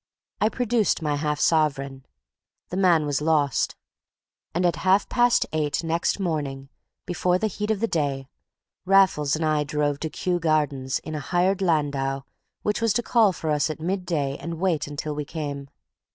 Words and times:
I 0.39 0.49
produced 0.49 1.03
my 1.03 1.15
half 1.15 1.39
sovereign. 1.39 2.07
The 2.69 2.75
man 2.77 3.05
was 3.05 3.21
lost. 3.21 3.75
And 4.51 4.65
at 4.65 4.77
half 4.77 5.07
past 5.09 5.45
eight 5.53 5.83
next 5.83 6.19
morning—before 6.19 7.37
the 7.37 7.45
heat 7.45 7.69
of 7.69 7.81
the 7.81 7.87
day—Raffles 7.87 9.35
and 9.35 9.45
I 9.45 9.63
drove 9.63 9.99
to 9.99 10.09
Kew 10.09 10.39
Gardens 10.39 10.97
in 11.03 11.13
a 11.13 11.19
hired 11.19 11.61
landau 11.61 12.23
which 12.63 12.81
was 12.81 12.93
to 12.93 13.03
call 13.03 13.31
for 13.31 13.51
us 13.51 13.69
at 13.69 13.79
mid 13.79 14.07
day 14.07 14.39
and 14.39 14.55
wait 14.59 14.87
until 14.87 15.13
we 15.13 15.23
came. 15.23 15.69